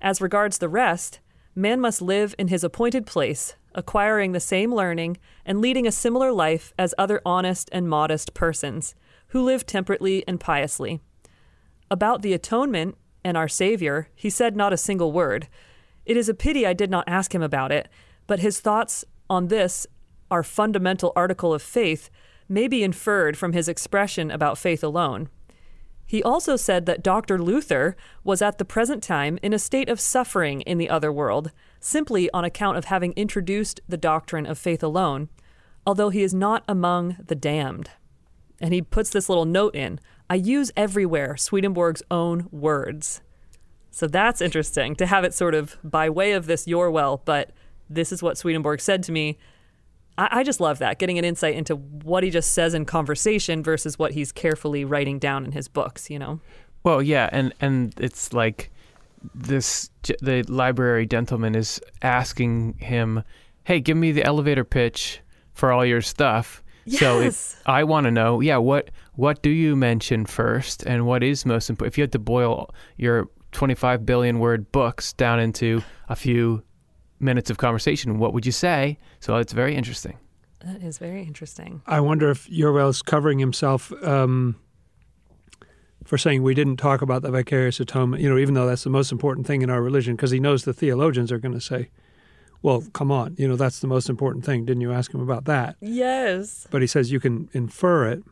[0.00, 1.18] As regards the rest,
[1.56, 6.30] man must live in his appointed place, acquiring the same learning and leading a similar
[6.30, 8.94] life as other honest and modest persons,
[9.30, 11.00] who live temperately and piously.
[11.90, 15.48] About the atonement and our Savior, he said not a single word.
[16.06, 17.88] It is a pity I did not ask him about it,
[18.28, 19.84] but his thoughts on this,
[20.30, 22.08] our fundamental article of faith,
[22.48, 25.28] may be inferred from his expression about faith alone.
[26.06, 27.40] He also said that Dr.
[27.40, 31.50] Luther was at the present time in a state of suffering in the other world,
[31.80, 35.28] simply on account of having introduced the doctrine of faith alone,
[35.86, 37.90] although he is not among the damned.
[38.60, 43.20] And he puts this little note in I use everywhere Swedenborg's own words.
[43.90, 47.50] So that's interesting to have it sort of by way of this Gjörwell, but
[47.88, 49.38] this is what Swedenborg said to me.
[50.18, 53.62] I, I just love that, getting an insight into what he just says in conversation
[53.62, 56.40] versus what he's carefully writing down in his books, you know?
[56.84, 58.70] Well, yeah, and and it's like
[59.34, 63.22] this the library gentleman is asking him,
[63.64, 65.20] "Hey, give me the elevator pitch
[65.54, 67.00] for all your stuff." Yes.
[67.00, 71.22] So if I want to know, yeah, what what do you mention first, and what
[71.22, 71.94] is most important?
[71.94, 76.62] If you had to boil your 25 billion word books down into a few
[77.24, 78.98] minutes of conversation, what would you say?
[79.20, 80.18] So it's very interesting.
[80.64, 81.82] That is very interesting.
[81.86, 84.56] I wonder if Gjörwell is covering himself um,
[86.04, 88.90] for saying we didn't talk about the vicarious atonement, you know, even though that's the
[88.90, 91.90] most important thing in our religion, because he knows the theologians are going to say,
[92.62, 94.64] well, come on, you know, that's the most important thing.
[94.64, 95.76] Didn't you ask him about that?
[95.80, 96.66] Yes.
[96.70, 98.22] But he says you can infer it.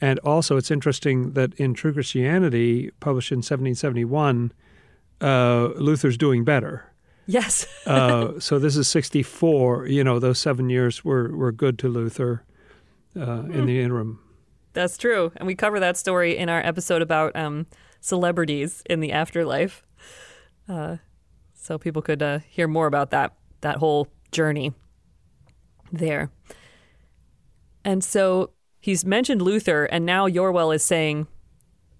[0.00, 4.52] And also, it's interesting that in True Christianity, published in 1771,
[5.20, 6.92] uh, Luther's doing better.
[7.26, 7.66] Yes.
[7.86, 9.86] uh, so this is 64.
[9.86, 12.44] You know, those seven years were, were good to Luther
[13.16, 14.20] uh, in the interim.
[14.72, 15.32] That's true.
[15.36, 17.66] And we cover that story in our episode about um,
[18.00, 19.82] celebrities in the afterlife.
[20.68, 20.96] Uh,
[21.54, 24.72] so people could uh, hear more about that, that whole journey
[25.90, 26.30] there.
[27.84, 31.26] And so he's mentioned Luther, and now Gjörwell is saying,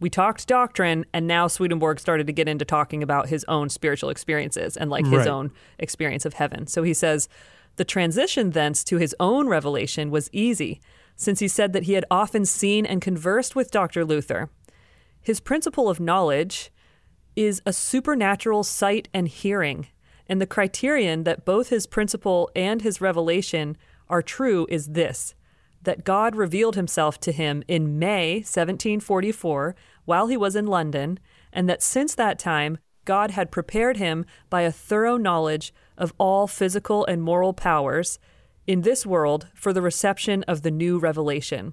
[0.00, 4.10] we talked doctrine, and now Swedenborg started to get into talking about his own spiritual
[4.10, 5.28] experiences and like his Right.
[5.28, 6.66] own experience of heaven.
[6.66, 7.28] So he says,
[7.76, 10.80] the transition thence to his own revelation was easy,
[11.14, 14.04] since he said that he had often seen and conversed with Dr.
[14.04, 14.50] Luther.
[15.20, 16.70] His principle of knowledge
[17.34, 19.88] is a supernatural sight and hearing,
[20.28, 23.76] and the criterion that both his principle and his revelation
[24.08, 25.34] are true is this
[25.86, 31.18] that God revealed himself to him in May 1744 while he was in London,
[31.52, 36.48] and that since that time God had prepared him by a thorough knowledge of all
[36.48, 38.18] physical and moral powers
[38.66, 41.72] in this world for the reception of the new revelation.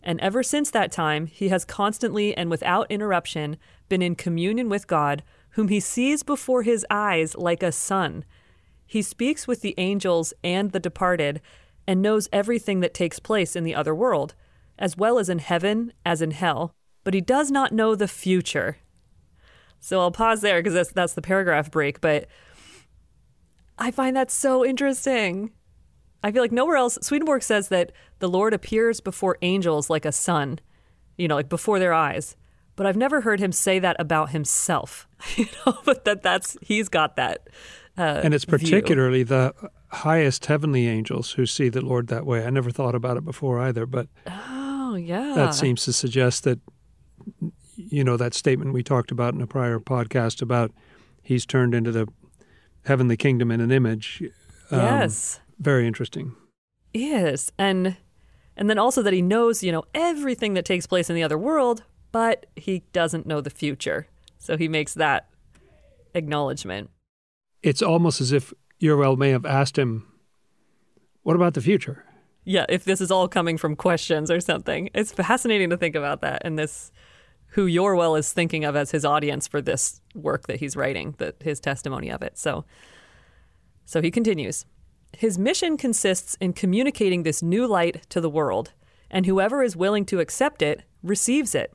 [0.00, 3.56] And ever since that time, he has constantly and without interruption
[3.88, 8.24] been in communion with God, whom he sees before his eyes like a sun.
[8.86, 11.40] He speaks with the angels and the departed,
[11.90, 14.36] and knows everything that takes place in the other world,
[14.78, 16.72] as well as in heaven as in hell,
[17.02, 18.76] but he does not know the future.
[19.80, 22.28] So I'll pause there because that's, that's the paragraph break, but
[23.76, 25.50] I find that so interesting.
[26.22, 30.12] I feel like nowhere else, Swedenborg says that the Lord appears before angels like a
[30.12, 30.60] sun,
[31.18, 32.36] you know, like before their eyes.
[32.76, 36.88] But I've never heard him say that about himself, you know, but that that's, he's
[36.88, 37.48] got that.
[37.98, 38.58] Uh, And it's view.
[38.58, 39.52] particularly the
[39.92, 42.44] highest heavenly angels who see the Lord that way.
[42.44, 45.34] I never thought about it before either, but Oh, yeah.
[45.34, 46.58] that seems to suggest that,
[47.76, 50.72] you know, that statement we talked about in a prior podcast about
[51.22, 52.06] he's turned into the
[52.86, 54.22] heavenly kingdom in an image.
[54.70, 55.40] um, yes.
[55.58, 56.34] Very interesting.
[56.94, 57.96] is and
[58.56, 61.38] and then also that he knows you know everything that takes place in the other
[61.38, 64.06] world but he doesn't know the future
[64.38, 65.28] so he makes that
[66.14, 66.90] acknowledgement
[67.62, 70.06] It's almost as if Uriel may have asked him,
[71.22, 72.04] What about the future?
[72.44, 76.22] yeah if this is all coming from questions or something it's fascinating to think about
[76.22, 76.90] that and this
[77.48, 81.36] who Gjörwell is thinking of as his audience for this work that he's writing that
[81.42, 82.64] his testimony of it so
[83.84, 84.64] so he continues
[85.16, 88.72] his mission consists in communicating this new light to the world
[89.10, 91.72] and whoever is willing to accept it receives it.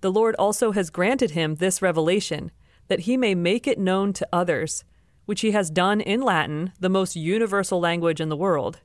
[0.00, 2.50] The Lord also has granted him this revelation,
[2.88, 4.84] that he may make it known to others,
[5.26, 8.80] which he has done in Latin, the most universal language in the world.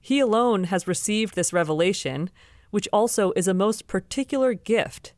[0.00, 2.30] He alone has received this revelation,
[2.70, 5.14] which also is a most particular gift,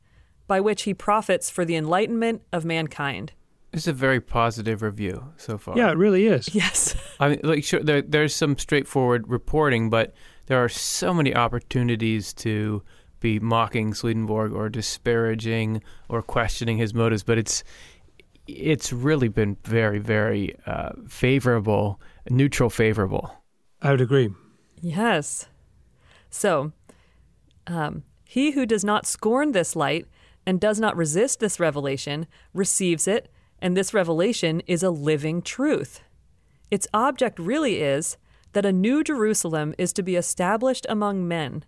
[0.47, 3.33] by which he profits for the enlightenment of mankind.
[3.73, 5.77] It's a very positive review so far.
[5.77, 6.53] Yeah, it really is.
[6.55, 6.97] Yes.
[7.21, 10.13] I mean, like, sure, there, there's some straightforward reporting, but
[10.47, 12.83] there are so many opportunities to
[13.21, 17.23] be mocking Swedenborg or disparaging or questioning his motives.
[17.23, 17.63] But it's
[18.51, 23.35] it's really been very, very uh, favorable, neutral, favorable.
[23.83, 24.31] I would agree.
[24.81, 25.47] Yes.
[26.31, 26.73] So,
[27.67, 30.07] um, he who does not scorn this light
[30.47, 36.01] and does not resist this revelation receives it, and this revelation is a living truth.
[36.71, 38.17] Its object really is
[38.53, 41.65] that a new Jerusalem is to be established among men,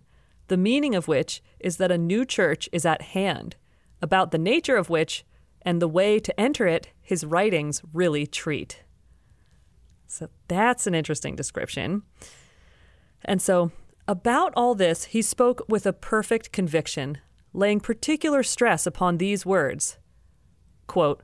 [0.47, 3.55] the meaning of which is that a new church is at hand,
[4.01, 5.23] about the nature of which
[5.65, 8.81] and the way to enter it his writings really treat.
[10.07, 12.03] So that's an interesting description.
[13.25, 13.71] And so,
[14.07, 17.19] about all this, he spoke with a perfect conviction,
[17.53, 19.97] laying particular stress upon these words
[20.87, 21.23] quote,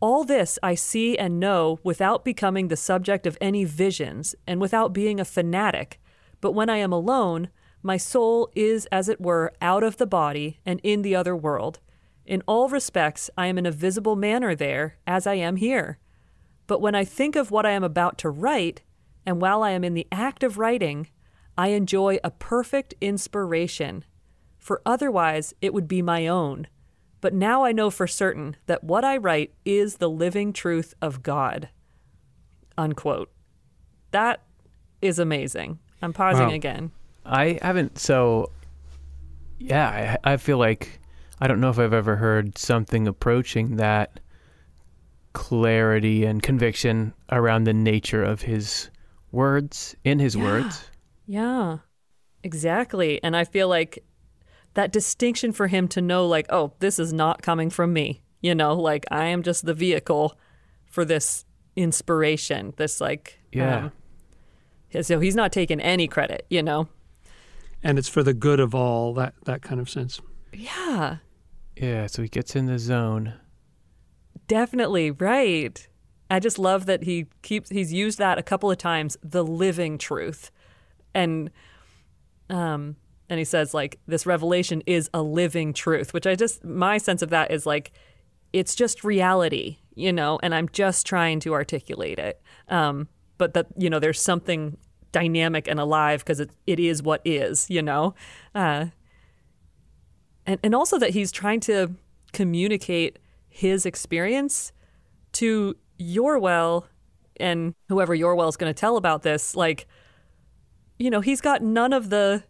[0.00, 4.92] All this I see and know without becoming the subject of any visions and without
[4.92, 6.00] being a fanatic,
[6.40, 7.48] but when I am alone,
[7.82, 11.80] my soul is, as it were, out of the body and in the other world.
[12.30, 15.98] In all respects, I am in a visible manner there, as I am here.
[16.68, 18.82] But when I think of what I am about to write,
[19.26, 21.08] and while I am in the act of writing,
[21.58, 24.04] I enjoy a perfect inspiration,
[24.58, 26.68] for otherwise it would be my own.
[27.20, 31.24] But now I know for certain that what I write is the living truth of
[31.24, 31.68] God.
[32.78, 33.32] Unquote.
[34.12, 34.40] That
[35.02, 35.80] is amazing.
[36.00, 36.54] I'm pausing Wow.
[36.54, 36.92] again.
[37.26, 38.52] I haven't, so
[39.58, 40.99] yeah, I, I feel like
[41.40, 44.20] I don't know if I've ever heard something approaching that
[45.32, 48.90] clarity and conviction around the nature of his
[49.32, 50.42] words, in his Yeah.
[50.42, 50.90] words.
[51.26, 51.78] Yeah,
[52.42, 53.22] exactly.
[53.22, 54.04] And I feel like
[54.74, 58.22] that distinction for him to know, like, oh, this is not coming from me.
[58.40, 60.36] You know, like I am just the vehicle
[60.86, 61.44] for this
[61.76, 62.74] inspiration.
[62.76, 63.90] This, like, Yeah.
[64.92, 66.88] um, so he's not taking any credit, you know?
[67.82, 70.20] And it's for the good of all, that, that kind of sense.
[70.52, 71.18] Yeah,
[71.80, 73.34] Yeah, so he gets in the zone.
[74.46, 75.10] definitely.
[75.10, 75.86] Right.
[76.30, 79.96] I just love that he keeps, he's used that a couple of times, the living
[79.98, 80.50] truth.
[81.14, 81.50] And,
[82.48, 82.96] um,
[83.30, 87.22] and he says like this revelation is a living truth which i just my sense
[87.22, 87.92] of that is like
[88.52, 93.68] it's just reality you know and i'm just trying to articulate it um, but that
[93.78, 94.76] you know there's something
[95.12, 98.14] dynamic and alive because it, it is what is you know
[98.54, 98.86] uh,
[100.50, 101.94] and, and also that he's trying to
[102.32, 104.72] communicate his experience
[105.32, 106.84] to Gjörwell
[107.38, 109.86] and whoever Gjörwell is going to tell about this like
[110.98, 112.42] you know he's got none of the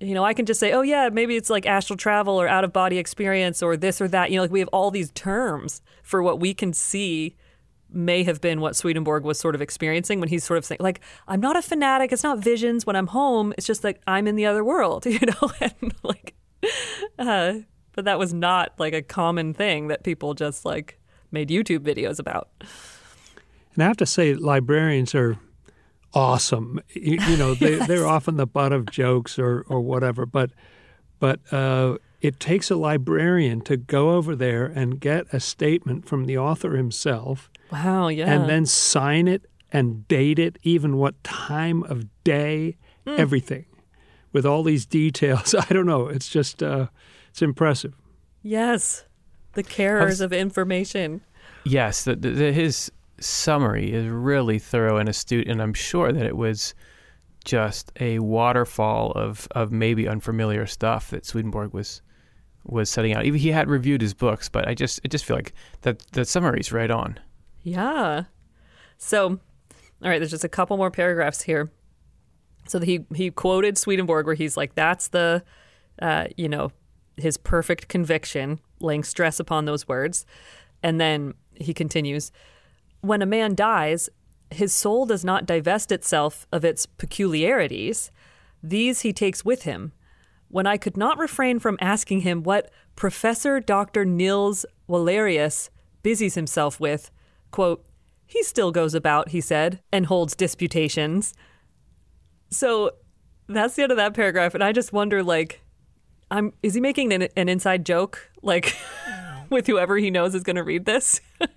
[0.00, 2.62] you know, I can just say, oh, yeah, maybe it's like astral travel or out
[2.62, 4.30] of body experience or this or that.
[4.30, 7.34] You know, like we have all these terms for what we can see
[7.90, 11.00] may have been what Swedenborg was sort of experiencing when he's sort of saying, like,
[11.26, 12.12] I'm not a fanatic.
[12.12, 13.52] It's not visions when I'm home.
[13.58, 15.50] It's just like I'm in the other world, you know?
[15.60, 16.34] and like,
[17.18, 17.54] uh,
[17.92, 20.98] but that was not like a common thing that people just like
[21.30, 22.48] made YouTube videos about.
[23.74, 25.38] And I have to say, librarians are
[26.14, 26.80] awesome.
[26.94, 30.50] You, you know, they, they're often the butt of jokes or, or whatever, but
[31.20, 36.26] but uh, it takes a librarian to go over there and get a statement from
[36.26, 38.32] the author himself Wow, yeah.
[38.32, 39.42] and then sign it
[39.72, 43.66] and date it, even what time of day, everything,
[44.32, 45.54] with all these details.
[45.58, 46.08] I don't know.
[46.08, 46.88] It's just uh,
[47.30, 47.94] it's impressive.
[48.42, 49.04] yes,
[49.54, 51.20] the carers of information.
[51.64, 56.24] Yes, the, the, the- his summary is really thorough and astute, and I'm sure that
[56.24, 56.74] it was
[57.44, 62.02] just a waterfall of, of maybe unfamiliar stuff that Swedenborg was
[62.64, 63.24] was setting out.
[63.24, 65.52] Even he had reviewed his books, but I just I just feel like
[65.82, 67.18] that the summary's right on.
[67.62, 68.24] Yeah.
[68.98, 69.38] So, all
[70.02, 71.70] right, there's just a couple more paragraphs here.
[72.68, 75.42] So he he quoted Swedenborg where he's like, "That's the,
[76.00, 76.70] uh, you know,
[77.16, 80.26] his perfect conviction, laying stress upon those words,"
[80.82, 82.30] and then he continues,
[83.00, 84.08] "When a man dies,
[84.50, 88.10] his soul does not divest itself of its peculiarities;
[88.62, 89.92] these he takes with him."
[90.50, 94.06] When I could not refrain from asking him what Professor Dr.
[94.06, 95.68] Nils Wallerius
[96.02, 97.10] busies himself with,
[97.50, 97.84] quote,
[98.28, 101.32] he still goes about, he said, and holds disputations.
[102.50, 102.92] So
[103.48, 105.60] that's the end of that paragraph, and I just wonder, like,
[106.30, 108.76] I'm is he making an, an inside joke, like,
[109.50, 111.20] with whoever he knows is going to read this?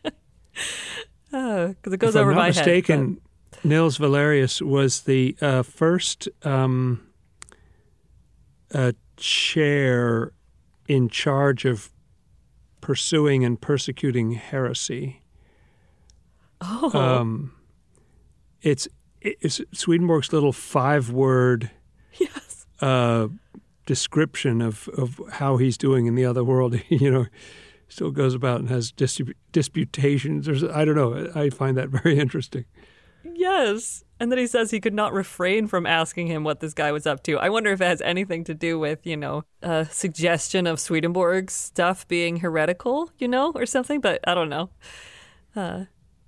[1.32, 3.22] Because it goes if over I'm not my mistaken,
[3.64, 7.08] Nils Wallerius was the uh, first um,
[8.74, 10.34] uh, chair
[10.90, 11.90] in charge of
[12.82, 15.22] pursuing and persecuting heresy.
[16.60, 17.54] Oh, Um,
[18.62, 18.90] it's,
[19.22, 21.72] it's Swedenborg's little five-word
[22.20, 22.66] yes.
[22.82, 23.28] uh,
[23.86, 26.80] description of, of how he's doing in the other world.
[26.90, 27.26] you know,
[27.88, 30.46] still goes about and has disput- disputations.
[30.46, 31.32] There's, I don't know.
[31.36, 32.66] I find that very interesting.
[33.24, 34.04] Yes.
[34.20, 37.06] And then he says he could not refrain from asking him what this guy was
[37.08, 37.38] up to.
[37.38, 41.54] I wonder if it has anything to do with, you know, a suggestion of Swedenborg's
[41.54, 44.70] stuff being heretical, you know, or something, but I don't know.
[45.56, 45.86] Uh,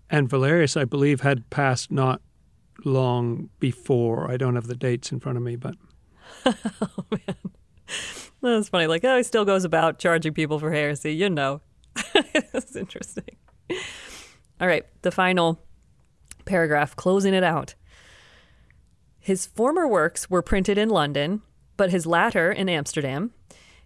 [0.10, 2.22] And Wallerius, I believe, had passed not
[2.86, 4.30] long before.
[4.32, 5.76] I don't have the dates in front of me, but
[8.42, 8.88] that's funny.
[8.88, 11.62] Like, oh, he still goes about charging people for heresy, you know.
[12.52, 13.38] That's interesting.
[14.60, 15.60] All right, the final
[16.46, 17.76] paragraph, closing it out.
[19.20, 21.42] His former works were printed in London,
[21.78, 23.32] but his latter in Amsterdam.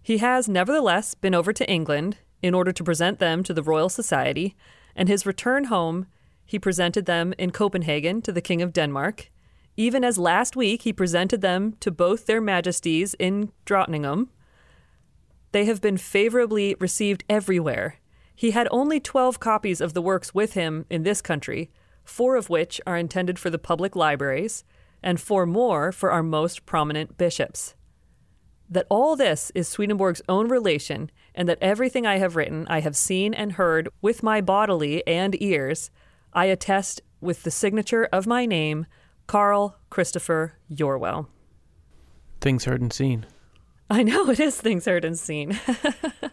[0.02, 3.88] He has nevertheless been over to England in order to present them to the Royal
[3.88, 4.56] Society,
[4.96, 6.06] and his return home
[6.48, 9.30] he presented them in Copenhagen to the King of Denmark,
[9.76, 14.28] even as last week he presented them to both their majesties in Drottningholm.
[15.52, 17.96] They have been favorably received everywhere.
[18.34, 21.70] He had only 12 copies of the works with him in this country,
[22.02, 24.64] four of which are intended for the public libraries,
[25.02, 27.74] and four more for our most prominent bishops.
[28.70, 32.96] That all this is Swedenborg's own relation, and that everything I have written I have
[32.96, 35.90] seen and heard with my bodily and ears,
[36.32, 38.86] I attest with the signature of my name,
[39.26, 41.26] Carl Christopher Gjörwell.
[42.40, 43.26] Things heard and seen.
[43.90, 45.58] I know it is things heard and seen.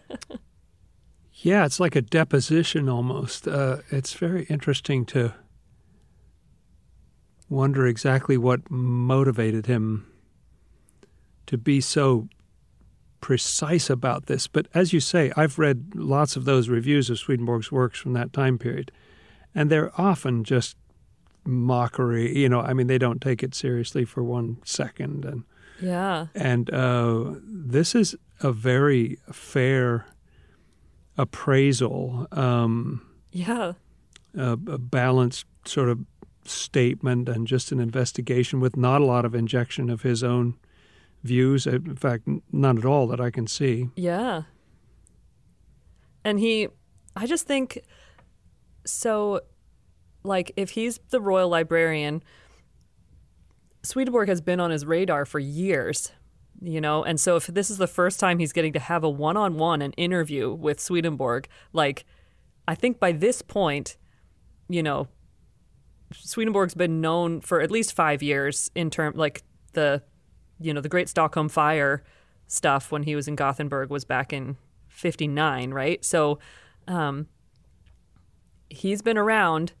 [1.32, 3.48] yeah, it's like a deposition almost.
[3.48, 5.34] Uh, it's very interesting to
[7.48, 10.06] wonder exactly what motivated him
[11.46, 12.28] to be so
[13.20, 14.46] precise about this.
[14.46, 18.32] But as you say, I've read lots of those reviews of Swedenborg's works from that
[18.32, 18.92] time period,
[19.56, 20.76] and they're often just
[21.44, 22.36] mockery.
[22.38, 25.42] You know, I mean, they don't take it seriously for one second, and
[25.80, 26.26] yeah.
[26.34, 30.06] and uh, this is a very fair
[31.18, 33.00] appraisal, um,
[33.32, 33.72] Yeah.
[34.36, 36.00] a, a balanced sort of
[36.44, 40.54] statement, and just an investigation with not a lot of injection of his own
[41.24, 41.66] views.
[41.66, 43.88] In fact, none at all that I can see.
[43.96, 44.42] Yeah.
[46.24, 46.68] And he,
[47.14, 47.78] I just think,
[48.86, 49.40] so,
[50.22, 52.22] like, if he's the royal librarian,
[53.82, 56.12] Swedenborg has been on his radar for years,
[56.60, 57.04] you know?
[57.04, 59.56] And so if this is the first time he's getting to have a one on
[59.56, 62.04] one, an interview with Swedenborg, like,
[62.66, 63.96] I think by this point,
[64.68, 65.08] you know,
[66.12, 70.02] Swedenborg's been known for at least five years in term like the
[70.58, 72.02] you know the Great Stockholm Fire
[72.46, 74.56] stuff when he was in Gothenburg was back in
[74.88, 76.04] '59, right?
[76.04, 76.38] So
[76.88, 77.26] um,
[78.70, 79.72] he's been around,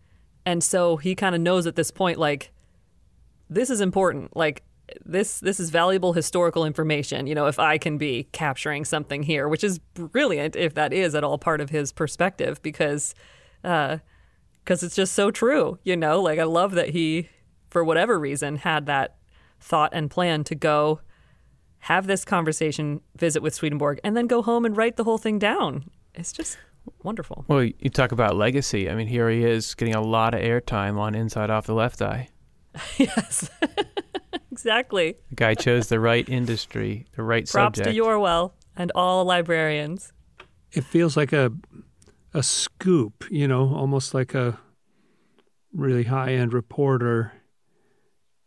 [0.44, 2.52] and so he kind of knows at this point like
[3.48, 4.62] this is important, like
[5.04, 7.26] this this is valuable historical information.
[7.26, 11.14] You know, if I can be capturing something here, which is brilliant if that is
[11.14, 13.14] at all part of his perspective, because.
[13.64, 13.98] Uh,
[14.66, 16.20] because it's just so true, you know?
[16.20, 17.28] Like, I love that he,
[17.70, 19.14] for whatever reason, had that
[19.60, 21.00] thought and plan to go
[21.78, 25.38] have this conversation, visit with Swedenborg, and then go home and write the whole thing
[25.38, 25.84] down.
[26.16, 26.58] It's just
[27.02, 27.44] wonderful.
[27.48, 28.90] Well, you talk about legacy.
[28.90, 32.02] I mean, here he is getting a lot of airtime on Inside Off the Left
[32.02, 32.28] Eye.
[32.98, 33.50] yes,
[34.50, 35.16] exactly.
[35.30, 37.84] The guy chose the right industry, the right Props subject.
[37.84, 40.12] Props to Gjörwell and all librarians.
[40.72, 41.52] It feels like a
[42.34, 44.58] a scoop, you know, almost like a
[45.72, 47.32] really high end reporter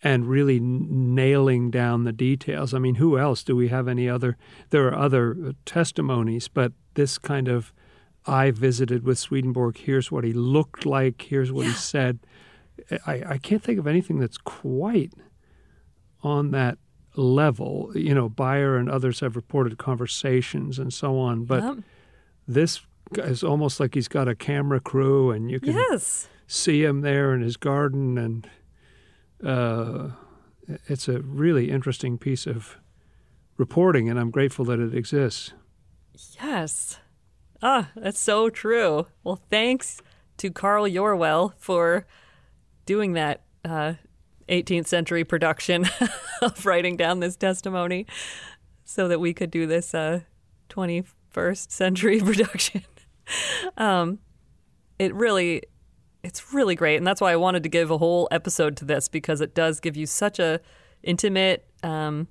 [0.03, 2.73] and really n- nailing down the details.
[2.73, 4.37] I mean, who else do we have any other?
[4.69, 7.73] There are other uh, testimonies, but this kind of
[8.25, 12.19] I visited with Swedenborg, here's what he looked like, here's what he said.
[13.07, 15.13] I, I can't think of anything that's quite
[16.23, 16.77] on that
[17.15, 17.91] level.
[17.95, 21.77] You know, Beyer and others have reported conversations and so on, but Yep.
[22.47, 22.81] this
[23.17, 26.27] is almost like he's got a camera crew and you can Yes.
[26.45, 28.49] see him there in his garden and
[29.43, 30.09] uh,
[30.87, 32.77] it's a really interesting piece of
[33.57, 35.53] reporting and i'm grateful that it exists
[36.41, 36.99] Yes.
[37.61, 39.07] Ah, that's so true.
[39.23, 40.01] Well, thanks
[40.37, 42.05] to Carl Gjörwell for
[42.85, 43.93] doing that uh,
[44.47, 45.85] 18th century production
[46.41, 48.05] of writing down this testimony
[48.85, 50.21] so that we could do this uh,
[50.69, 52.83] 21st century production.
[53.77, 54.19] um,
[54.97, 55.61] it really,
[56.23, 59.07] it's really great, and that's why I wanted to give a whole episode to this
[59.07, 60.61] because it does give you such a
[61.03, 62.27] intimate um,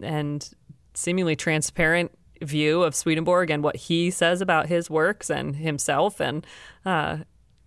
[0.00, 0.48] and
[0.94, 2.12] seemingly transparent
[2.42, 6.46] view of Swedenborg and what he says about his works and himself and
[6.84, 7.18] uh,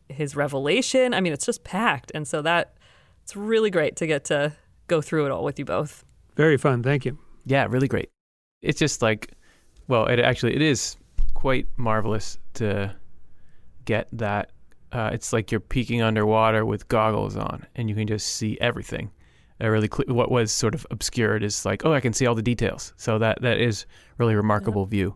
[0.10, 1.14] his revelation.
[1.14, 2.76] I mean, it's just packed, and so that
[3.24, 4.54] it's really great to get to
[4.88, 6.06] go through it all with you both.
[6.36, 6.84] Very fun.
[6.84, 7.18] Thank you.
[7.46, 8.10] Yeah, really great.
[8.62, 9.34] It's just like,
[9.88, 10.98] well, it actually it is
[11.34, 12.96] quite marvelous to
[13.86, 14.52] get that.
[14.92, 19.12] Uh, it's like you're peeking underwater with goggles on, and you can just see everything.
[19.60, 22.44] Really, cl- what was sort of obscured is like, oh, I can see all the
[22.44, 22.94] details.
[22.98, 23.86] So that that is
[24.18, 25.16] really remarkable view.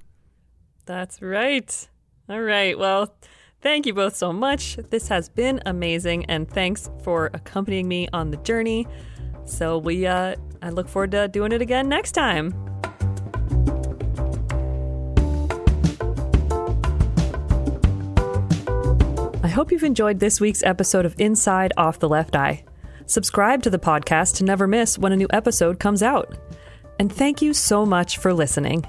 [0.85, 1.89] That's right.
[2.27, 2.77] All right.
[2.77, 3.15] Well,
[3.61, 4.77] thank you both so much.
[4.89, 8.87] This has been amazing, and thanks for accompanying me on the journey.
[9.45, 12.53] So we, uh, I look forward to doing it again next time.
[19.43, 22.63] I hope you've enjoyed this week's episode of Inside Off the Left Eye.
[23.05, 26.37] Subscribe to the podcast to never miss when a new episode comes out.
[26.99, 28.85] And thank you so much for listening.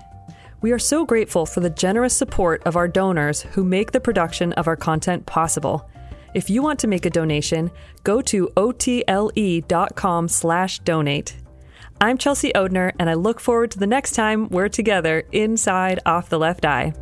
[0.61, 4.53] We are so grateful for the generous support of our donors who make the production
[4.53, 5.89] of our content possible.
[6.35, 7.71] If you want to make a donation,
[8.05, 11.37] go to otle.com slash donate.
[12.01, 16.29] I'm Chelsea Odhner, and I look forward to the next time we're together inside Off
[16.29, 16.95] the Left Eye.